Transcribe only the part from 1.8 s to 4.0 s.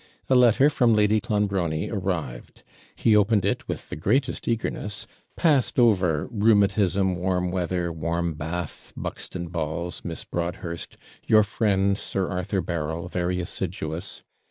arrived; he opened it with the